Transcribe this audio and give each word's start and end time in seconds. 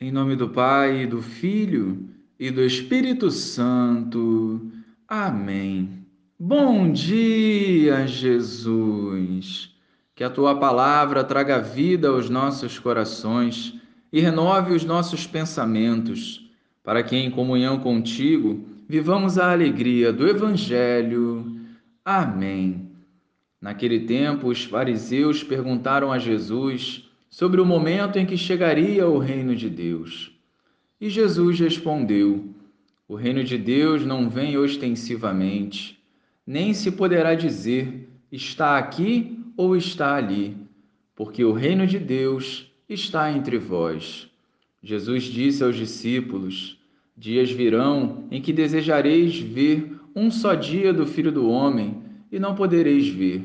Em 0.00 0.12
nome 0.12 0.36
do 0.36 0.48
Pai, 0.48 1.08
do 1.08 1.20
Filho 1.20 2.08
e 2.38 2.52
do 2.52 2.62
Espírito 2.62 3.32
Santo. 3.32 4.70
Amém. 5.08 6.06
Bom 6.38 6.92
dia, 6.92 8.06
Jesus. 8.06 9.74
Que 10.14 10.22
a 10.22 10.30
tua 10.30 10.54
palavra 10.54 11.24
traga 11.24 11.58
vida 11.58 12.10
aos 12.10 12.30
nossos 12.30 12.78
corações 12.78 13.74
e 14.12 14.20
renove 14.20 14.72
os 14.72 14.84
nossos 14.84 15.26
pensamentos, 15.26 16.48
para 16.84 17.02
que 17.02 17.16
em 17.16 17.28
comunhão 17.28 17.80
contigo 17.80 18.64
vivamos 18.88 19.36
a 19.36 19.50
alegria 19.50 20.12
do 20.12 20.28
Evangelho. 20.28 21.60
Amém. 22.04 22.88
Naquele 23.60 24.06
tempo, 24.06 24.46
os 24.46 24.62
fariseus 24.62 25.42
perguntaram 25.42 26.12
a 26.12 26.20
Jesus 26.20 27.07
sobre 27.30 27.60
o 27.60 27.66
momento 27.66 28.18
em 28.18 28.26
que 28.26 28.36
chegaria 28.36 29.06
o 29.06 29.18
reino 29.18 29.54
de 29.54 29.68
Deus. 29.68 30.32
E 31.00 31.08
Jesus 31.08 31.60
respondeu: 31.60 32.44
O 33.06 33.14
reino 33.14 33.44
de 33.44 33.56
Deus 33.56 34.04
não 34.04 34.28
vem 34.28 34.56
ostensivamente, 34.56 35.98
nem 36.46 36.72
se 36.74 36.90
poderá 36.92 37.34
dizer 37.34 38.08
está 38.30 38.78
aqui 38.78 39.38
ou 39.56 39.76
está 39.76 40.14
ali, 40.14 40.56
porque 41.16 41.44
o 41.44 41.52
reino 41.52 41.86
de 41.86 41.98
Deus 41.98 42.70
está 42.88 43.30
entre 43.32 43.58
vós. 43.58 44.28
Jesus 44.82 45.24
disse 45.24 45.64
aos 45.64 45.76
discípulos: 45.76 46.78
Dias 47.16 47.50
virão 47.50 48.24
em 48.30 48.40
que 48.40 48.52
desejareis 48.52 49.38
ver 49.38 49.98
um 50.14 50.30
só 50.30 50.54
dia 50.54 50.92
do 50.92 51.06
Filho 51.06 51.32
do 51.32 51.48
Homem 51.48 52.02
e 52.30 52.38
não 52.38 52.54
podereis 52.54 53.08
ver. 53.08 53.42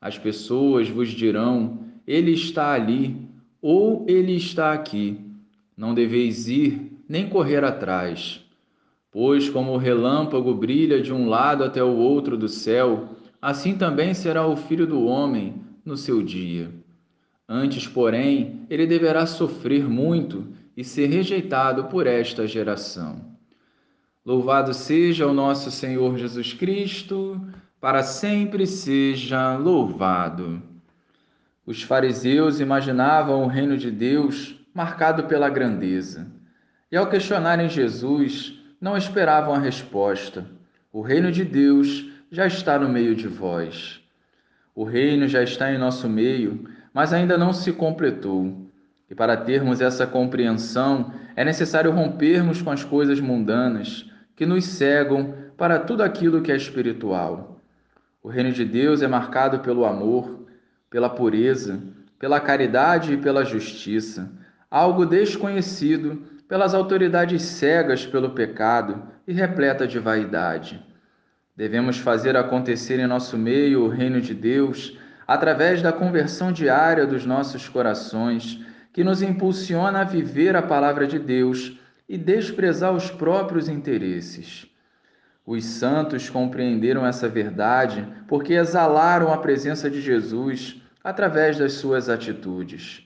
As 0.00 0.18
pessoas 0.18 0.88
vos 0.88 1.08
dirão: 1.08 1.78
ele 2.10 2.32
está 2.32 2.72
ali 2.72 3.16
ou 3.62 4.04
ele 4.08 4.34
está 4.34 4.72
aqui. 4.72 5.16
Não 5.76 5.94
deveis 5.94 6.48
ir 6.48 6.90
nem 7.08 7.28
correr 7.28 7.62
atrás. 7.62 8.44
Pois, 9.12 9.48
como 9.48 9.72
o 9.72 9.76
relâmpago 9.76 10.52
brilha 10.52 11.00
de 11.00 11.12
um 11.12 11.28
lado 11.28 11.62
até 11.62 11.84
o 11.84 11.96
outro 11.96 12.36
do 12.36 12.48
céu, 12.48 13.10
assim 13.40 13.78
também 13.78 14.12
será 14.12 14.44
o 14.44 14.56
filho 14.56 14.88
do 14.88 15.04
homem 15.04 15.62
no 15.84 15.96
seu 15.96 16.20
dia. 16.20 16.72
Antes, 17.48 17.86
porém, 17.86 18.66
ele 18.68 18.88
deverá 18.88 19.24
sofrer 19.24 19.88
muito 19.88 20.48
e 20.76 20.82
ser 20.82 21.06
rejeitado 21.06 21.84
por 21.84 22.08
esta 22.08 22.44
geração. 22.44 23.24
Louvado 24.26 24.74
seja 24.74 25.28
o 25.28 25.32
nosso 25.32 25.70
Senhor 25.70 26.18
Jesus 26.18 26.52
Cristo, 26.54 27.40
para 27.80 28.02
sempre 28.02 28.66
seja 28.66 29.56
louvado. 29.56 30.69
Os 31.70 31.84
fariseus 31.84 32.58
imaginavam 32.58 33.44
o 33.44 33.46
reino 33.46 33.78
de 33.78 33.92
Deus 33.92 34.56
marcado 34.74 35.28
pela 35.28 35.48
grandeza. 35.48 36.26
E 36.90 36.96
ao 36.96 37.08
questionarem 37.08 37.68
Jesus, 37.68 38.60
não 38.80 38.96
esperavam 38.96 39.54
a 39.54 39.58
resposta. 39.60 40.44
O 40.92 41.00
reino 41.00 41.30
de 41.30 41.44
Deus 41.44 42.10
já 42.28 42.44
está 42.44 42.76
no 42.76 42.88
meio 42.88 43.14
de 43.14 43.28
vós. 43.28 44.02
O 44.74 44.82
reino 44.82 45.28
já 45.28 45.44
está 45.44 45.72
em 45.72 45.78
nosso 45.78 46.08
meio, 46.08 46.68
mas 46.92 47.12
ainda 47.12 47.38
não 47.38 47.52
se 47.52 47.72
completou. 47.72 48.68
E 49.08 49.14
para 49.14 49.36
termos 49.36 49.80
essa 49.80 50.08
compreensão, 50.08 51.14
é 51.36 51.44
necessário 51.44 51.92
rompermos 51.92 52.60
com 52.60 52.72
as 52.72 52.82
coisas 52.82 53.20
mundanas 53.20 54.10
que 54.34 54.44
nos 54.44 54.64
cegam 54.64 55.36
para 55.56 55.78
tudo 55.78 56.02
aquilo 56.02 56.42
que 56.42 56.50
é 56.50 56.56
espiritual. 56.56 57.60
O 58.20 58.28
reino 58.28 58.50
de 58.50 58.64
Deus 58.64 59.02
é 59.02 59.06
marcado 59.06 59.60
pelo 59.60 59.84
amor, 59.84 60.39
pela 60.90 61.08
pureza, 61.08 61.80
pela 62.18 62.40
caridade 62.40 63.14
e 63.14 63.16
pela 63.16 63.44
justiça, 63.44 64.30
algo 64.70 65.06
desconhecido 65.06 66.22
pelas 66.48 66.74
autoridades 66.74 67.42
cegas 67.42 68.04
pelo 68.04 68.30
pecado 68.30 69.02
e 69.26 69.32
repleta 69.32 69.86
de 69.86 69.98
vaidade. 69.98 70.84
Devemos 71.56 71.98
fazer 71.98 72.36
acontecer 72.36 72.98
em 72.98 73.06
nosso 73.06 73.38
meio 73.38 73.84
o 73.84 73.88
reino 73.88 74.20
de 74.20 74.34
Deus 74.34 74.98
através 75.26 75.80
da 75.80 75.92
conversão 75.92 76.50
diária 76.50 77.06
dos 77.06 77.24
nossos 77.24 77.68
corações, 77.68 78.60
que 78.92 79.04
nos 79.04 79.22
impulsiona 79.22 80.00
a 80.00 80.04
viver 80.04 80.56
a 80.56 80.62
palavra 80.62 81.06
de 81.06 81.18
Deus 81.18 81.78
e 82.08 82.18
desprezar 82.18 82.92
os 82.92 83.10
próprios 83.10 83.68
interesses. 83.68 84.69
Os 85.50 85.64
santos 85.64 86.30
compreenderam 86.30 87.04
essa 87.04 87.28
verdade 87.28 88.06
porque 88.28 88.52
exalaram 88.52 89.32
a 89.32 89.36
presença 89.36 89.90
de 89.90 90.00
Jesus 90.00 90.80
através 91.02 91.58
das 91.58 91.72
suas 91.72 92.08
atitudes. 92.08 93.04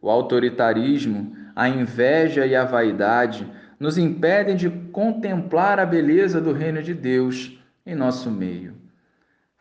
O 0.00 0.08
autoritarismo, 0.08 1.36
a 1.54 1.68
inveja 1.68 2.46
e 2.46 2.56
a 2.56 2.64
vaidade 2.64 3.46
nos 3.78 3.98
impedem 3.98 4.56
de 4.56 4.70
contemplar 4.70 5.78
a 5.78 5.84
beleza 5.84 6.40
do 6.40 6.54
reino 6.54 6.82
de 6.82 6.94
Deus 6.94 7.58
em 7.84 7.94
nosso 7.94 8.30
meio. 8.30 8.74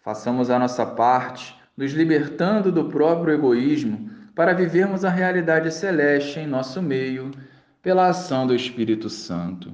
Façamos 0.02 0.50
a 0.50 0.58
nossa 0.58 0.86
parte, 0.86 1.54
nos 1.76 1.92
libertando 1.92 2.72
do 2.72 2.86
próprio 2.86 3.34
egoísmo 3.34 4.10
para 4.34 4.54
vivermos 4.54 5.04
a 5.04 5.10
realidade 5.10 5.70
celeste 5.70 6.40
em 6.40 6.48
nosso 6.48 6.82
meio, 6.82 7.30
pela 7.82 8.08
ação 8.08 8.48
do 8.48 8.56
Espírito 8.56 9.10
Santo. 9.10 9.74